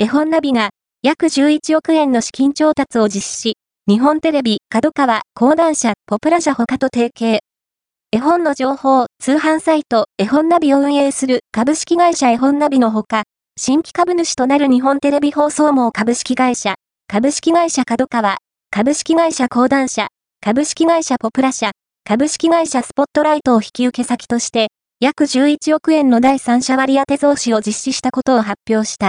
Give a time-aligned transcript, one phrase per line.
[0.00, 0.70] 絵本ナビが
[1.02, 3.40] 約11億円の資金調達を実施。
[3.40, 3.54] し、
[3.88, 7.40] 日本テレビ、角川、講談社、ポプラ社他と提携。
[8.12, 13.24] 絵本の情報、通販サイト、絵本ナビを運営する株式会社絵本ナビのほか、
[13.58, 16.76] 新規株主となる日本テレビ放送網株式会社、
[17.08, 18.38] 株式会社角川、
[18.70, 20.06] 株式会社講談社、
[20.40, 21.72] 株式会社ポプラ社、
[22.04, 24.68] 株式会社スポットライトを引き受け先として、
[25.00, 29.06] 約11億円の第三者割当増資を実施したことを発表した。